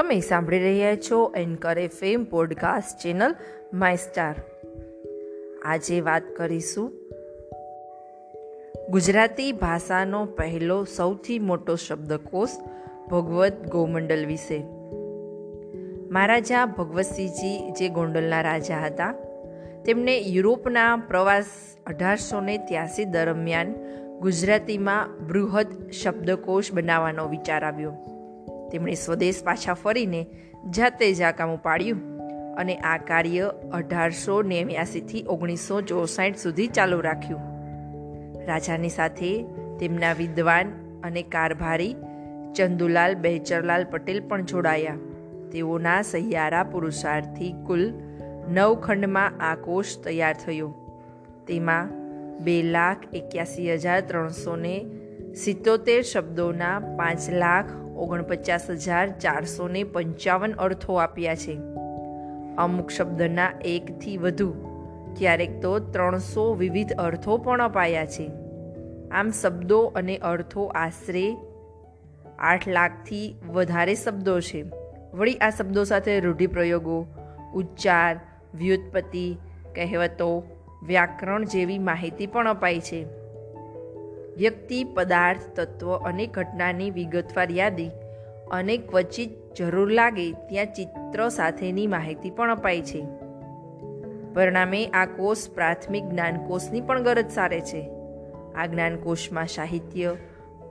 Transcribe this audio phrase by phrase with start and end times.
[0.00, 3.34] તમે સાંભળી રહ્યા છો anchor FM podcast channel
[3.72, 4.34] my star.
[5.64, 6.92] આજે વાત કરીશું
[8.90, 12.50] ગુજરાતી ભાષાનો પહેલો સૌથી મોટો શબ્દકોશ
[13.10, 14.62] ભગવત ગોમંડલ વિશે.
[16.10, 19.12] મહારાજા ભગવતસિંહજી જે ગોંડલના રાજા હતા
[19.86, 21.46] તેમણે યુરોપના પ્રવાસ
[21.86, 23.74] અઢારસો ને ત્યાસી દરમિયાન
[24.20, 28.19] ગુજરાતીમાં બૃહદ શબ્દકોશ બનાવવાનો વિચાર આવ્યો.
[28.72, 30.26] તેમણે સ્વદેશ પાછા ફરીને
[30.70, 32.20] જાતે જ આ કામ પાડ્યું
[32.56, 37.40] અને આ કાર્ય અઢારસો નેવ્યાસીથી ઓગણીસો ચોસાઠ સુધી ચાલુ રાખ્યું.
[38.46, 39.44] રાજાની સાથે
[39.80, 40.68] તેમના વિદ્વાન
[41.04, 41.96] અને કારભારી
[42.56, 44.94] ચંદુલાલ બહેચરલાલ પટેલ પણ જોડાયા.
[45.52, 47.92] તેઓના સહિયારા પુરુષાર્થથી કુલ
[48.48, 50.74] નવ ખંડમાં આ કોષ તૈયાર થયો.
[51.46, 51.88] તેમાં
[52.38, 54.56] બે લાખ એક્યાસી હજાર ત્રણસો
[55.34, 61.58] સિત્તોતેર શબ્દોના પાંચ લાખ ઓગણપચાસ હજાર ચારસો ને પંચાવન અર્થો આપ્યા છે.
[62.58, 64.54] અમુક શબ્દના એકથી વધુ,
[65.18, 68.30] ક્યારેક તો ત્રણસો વિવિધ અર્થો પણ અપાયા છે.
[69.10, 71.36] આમ શબ્દો અને અર્થો આશરે
[72.38, 74.64] આઠ લાખથી વધારે શબ્દો છે.
[75.14, 77.06] વળી આ શબ્દો સાથે રૂઢિપ્રયોગો,
[77.54, 78.20] ઉચ્ચાર,
[78.54, 79.36] વ્યુત્પત્તિ,
[79.74, 80.42] કહેવતો,
[80.82, 83.19] વ્યાકરણ જેવી માહિતી પણ અપાઈ છે.
[84.40, 87.90] વ્યક્તિ, પદાર્થ, તત્વ અને ઘટનાની વિગતવાર યાદી
[88.50, 93.06] અને ક્વચિત જરૂર લાગે ત્યાં ચિત્ર સાથેની માહિતી પણ અપાય છે.
[94.34, 97.90] પરિણામે આ કોષ પ્રાથમિક જ્ઞાનકોષની પણ ગરજ સારે છે.
[98.56, 100.16] આ જ્ઞાનકોષમાં સાહિત્ય,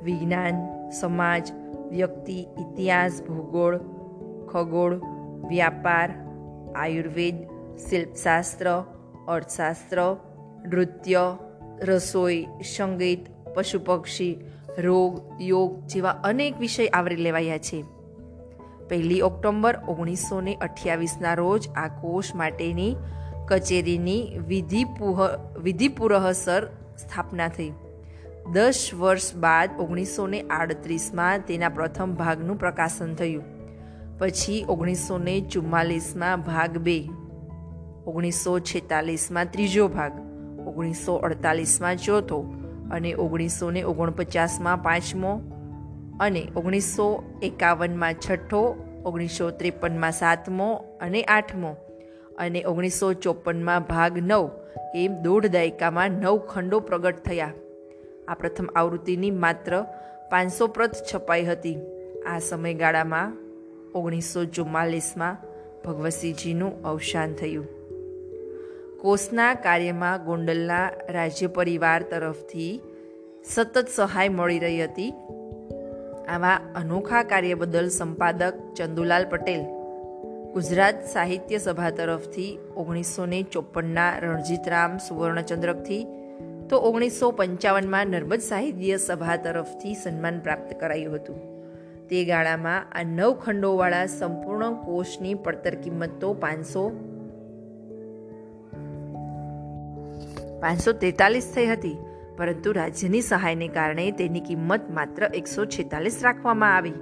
[0.04, 1.52] વિજ્ઞાન, સમાજ,
[1.90, 3.78] વ્યક્તિ, ઇતિહાસ, ભૂગોળ,
[4.48, 4.96] ખગોળ,
[5.48, 6.10] વ્યાપાર,
[6.76, 7.36] આયુર્વેદ,
[7.78, 8.84] શિલ્પશાસ્ત્ર,
[9.28, 10.16] અર્થશાસ્ત્ર,
[10.66, 11.38] નૃત્ય,
[11.82, 12.46] રસોઈ,
[12.76, 14.40] સંગીત પશુ પક્ષી,
[14.78, 17.84] રોગ, યોગ જેવા અનેક વિષય આવરી લેવાયા છે.
[18.90, 22.96] પહેલી ઓક્ટોબર ઓગણીસો ને અઠ્યાવીસના રોજ આ કોષ માટેની
[23.48, 25.20] કચેરીની વિધિપુહ,
[25.64, 26.68] વિધિપુરહસર
[26.98, 27.72] સ્થાપના થઈ.
[28.52, 33.44] દસ વર્ષ બાદ ઓગણીસો ને આડત્રીસમાં તેના પ્રથમ ભાગનું પ્રકાશન થયું.
[34.20, 37.10] પછી ઓગણીસો ને ચુમ્માલીસમાં ભાગ બે
[38.08, 40.12] ઓગણીસો છેતાલીસમાં ત્રીજો ભાગ
[40.68, 42.40] ઓગણીસો અડતાલીસમાં ચોથો
[42.92, 45.32] અને ઓગણીસો ને ઓગણપચાસમાં પાંચમો
[46.20, 51.72] અને ઓગણીસો એકાવનમાં છઠ્ઠો, ઓગણીસો ત્રેપનમાં સાતમો અને આઠમો
[52.38, 54.50] અને ઓગણીસો ચોપનમાં ભાગ નવ
[54.96, 57.54] એમ દોઢ દાયકામાં નવ ખંડો પ્રગટ થયા.
[58.28, 59.86] આ પ્રથમ આવૃત્તિની માત્ર
[60.32, 61.78] પાંચસો પ્રત છપાઈ હતી.
[62.28, 63.38] આ સમયગાળામાં
[63.96, 65.38] ઓગણીસો ચુમ્માલીસમાં
[65.86, 67.79] ભગવતસિંહજીનું અવસાન થયું.
[69.02, 72.82] કોષના કાર્યમાં ગોંડલના રાજ્ય પરિવાર તરફથી
[73.46, 75.14] સતત સહાય મળી રહી હતી.
[76.28, 79.62] આવા અનોખા કાર્ય બદલ સંપાદક ચંદુલાલ પટેલ
[80.54, 86.08] ગુજરાત સાહિત્ય સભા તરફથી ઓગણીસો ને ચોપનના રણજીતરામ સુવર્ણચંદ્રકથી
[86.70, 91.40] તો ઓગણીસો પંચાવનમાં નર્મદ સાહિત્ય સભા તરફથી સન્માન પ્રાપ્ત કરાયું હતું.
[92.08, 97.09] તે ગાળામાં આ નવ ખંડોવાળા સંપૂર્ણ કોષની પડતર કિંમત તો પાંચસો
[100.62, 101.98] પાંચસો તેતાલીસ થઈ હતી,
[102.38, 106.94] પરંતુ રાજ્યની સહાયને કારણે તેની કિંમત માત્ર એકસો છેતાલીસ રાખવામાં આવી.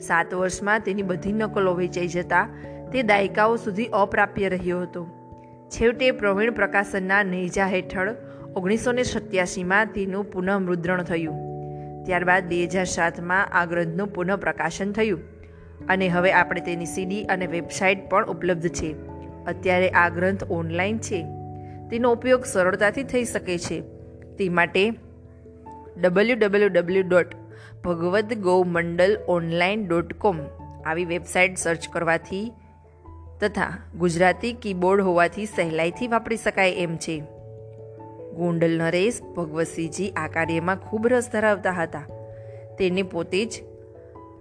[0.00, 2.48] સાત વર્ષમાં તેની બધી નકલો વેચાઈ જતા
[2.92, 5.06] તે દાયકાઓ સુધી અપ્રાપ્ય રહ્યો હતો.
[5.68, 8.14] છેવટે પ્રવીણ પ્રકાશનના નેજા હેઠળ
[8.56, 11.34] ઓગણીસો ને સત્યાસીમાં તેનું પુનઃમુદ્રણ થયું.
[12.04, 15.20] ત્યારબાદ બે હજાર સાતમાં આ ગ્રંથનું પુનઃ પ્રકાશન થયું.
[15.88, 18.94] અને હવે આપણે તેની સીડી અને વેબસાઇટ પણ ઉપલબ્ધ છે.
[19.44, 21.39] અત્યારે આ ગ્રંથ ઓનલાઈન છે.
[21.90, 23.80] તેનો ઉપયોગ સરળતાથી થઈ શકે છે.
[24.38, 24.92] તે માટે
[25.96, 27.34] W W W dot
[27.84, 30.36] Bhagavad Go Mandal online dot com
[30.86, 32.52] આવી વેબસાઇટ સર્ચ કરવાથી
[33.40, 37.20] તથા ગુજરાતી કીબોર્ડ હોવાથી સહેલાઈથી વાપરી શકાય એમ છે.
[38.36, 42.02] ગોંડલ નરેશ ભગવતસિંહજી આ કાર્યમાં ખૂબ રસ ધરાવતા હતા.
[42.78, 43.62] તેને પોતે જ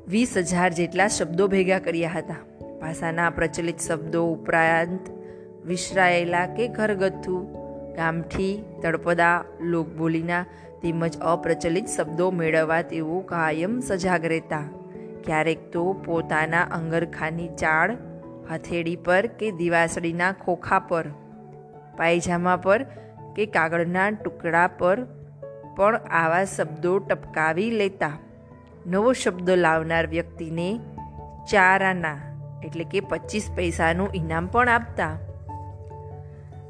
[0.08, 2.36] વીસ હજાર જેટલા શબ્દો ભેગા કર્યા હતા.
[2.82, 5.19] ભાષાના પ્રચલિત શબ્દો ઉપરાંત
[5.66, 7.48] વિસરાયેલા કે ઘરગથ્થુ?
[7.96, 10.46] ગામઠી, તળપદા, લોકબોલીના
[10.82, 14.64] તેમજ અપ્રચલિત શબ્દો મેળવવા તેઓ કાયમ સજાગ રહેતા.
[15.24, 17.98] ક્યારેક તો પોતાના અંગરખાની ચાળ,
[18.52, 21.06] હથેળી પર કે દિવાસળીના ખોખા પર,
[21.98, 22.84] પાયજામા પર
[23.36, 25.04] કે કાગળના ટુકડા પર
[25.76, 28.12] પણ આવા શબ્દો ટપકાવી લેતા.
[28.88, 30.80] નવો શબ્દ લાવનાર વ્યક્તિને
[31.52, 32.18] ચારાના,
[32.64, 35.18] એટલે કે પચીસ પૈસાનું ઇનામ પણ આપતા.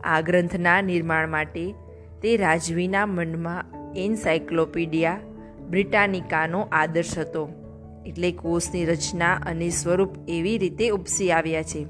[0.04, 1.74] આ ગ્રંથના નિર્માણ માટે
[2.22, 3.66] તે રાજવીના મનમાં
[3.96, 5.20] એન્સાયક્લોપીડિયા
[5.70, 7.50] બ્રિટાનિકાનો આદર્શ હતો.
[8.06, 11.86] એટલે કોષની રચના અને સ્વરૂપ એવી રીતે ઉપસી આવ્યા છે.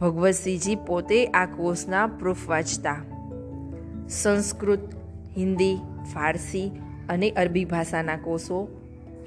[0.00, 2.96] ભગવતસિંહજી પોતે આ કોષના પ્રૂફ વાંચતા.
[4.08, 4.94] સંસ્કૃત,
[5.36, 5.76] હિન્દી,
[6.14, 6.70] ફારસી
[7.08, 8.68] અને અરબી ભાષાના કોષો,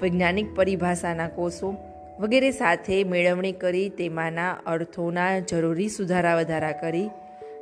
[0.02, 1.74] વૈજ્ઞાનિક પરિભાષાના કોષો
[2.20, 7.10] વગેરે સાથે મેળવણી કરી તેમાંના અર્થોના જરૂરી સુધારા વધારા કરી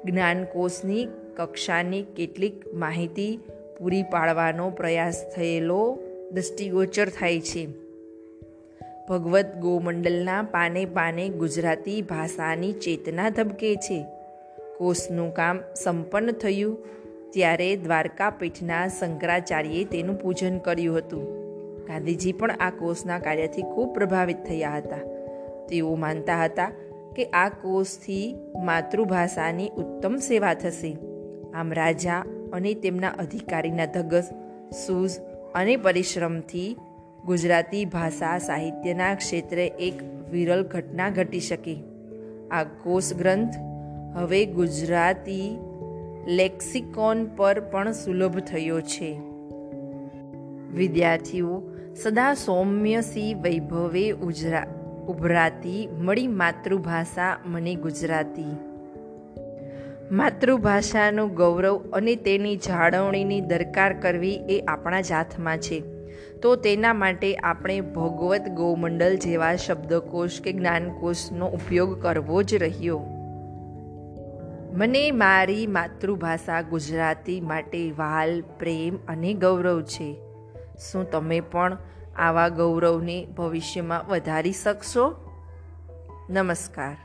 [0.04, 3.40] જ્ઞાનકોષની કક્ષાની કેટલીક માહિતી
[3.78, 5.98] પૂરી પાડવાનો પ્રયાસ થયેલો
[6.32, 7.68] દૃષ્ટિગોચર થાય છે.
[9.08, 14.04] ભગવદ્ ગોમંડલના પાને પાને ગુજરાતી ભાષાની ચેતના ધબકે છે.
[14.78, 16.78] કોષનું કામ સંપન્ન થયું
[17.30, 21.46] ત્યારે દ્વારકા પીઠના શંકરાચાર્યે તેનું પૂજન કર્યું હતું.
[21.84, 24.96] ગાંધીજી પણ આ કોષના કાર્યથી ખૂબ પ્રભાવિત થયા હતા.
[25.68, 26.72] તેઓ માનતા હતા
[27.16, 28.34] કે આ કોષથી
[28.64, 30.98] માતૃભાષાની ઉત્તમ સેવા થશે.
[31.54, 34.30] આમ રાજા અને તેમના અધિકારીના ધગસ,
[34.86, 35.18] સૂઝ
[35.54, 36.76] અને પરિશ્રમથી
[37.24, 41.84] ગુજરાતી ભાષા સાહિત્યના ક્ષેત્રે એક વિરલ ઘટના ઘટી શકી.
[42.50, 43.54] આ કોષ ગ્રંથ
[44.14, 45.58] હવે ગુજરાતી
[46.26, 49.20] લેક્સિકોન પર પણ સુલભ થયો છે.
[50.74, 51.62] વિદ્યાર્થીઓ,
[52.02, 54.66] સદા સૌમ્ય સી વૈભવે ઉજરા
[55.08, 58.56] ઉભરાતી મળી માતૃભાષા મને ગુજરાતી.
[60.12, 65.82] માતૃભાષાનું ગૌરવ અને તેની જાળવણીની દરકાર કરવી એ આપણા જ હાથમાં છે.
[66.42, 73.02] તો તેના માટે આપણે ભગવત ગૌમંડલ જેવા શબ્દકોશ કે જ્ઞાનકોશનો ઉપયોગ કરવો જ રહ્યો.
[74.72, 80.16] મને મારી માતૃભાષા ગુજરાતી માટે વાલ, પ્રેમ અને ગૌરવ છે.
[80.90, 81.78] શું તમે પણ
[82.18, 85.32] આવા ગૌરવને ભવિષ્યમાં વધારી શકશો?
[86.30, 86.96] નમસ્કાર.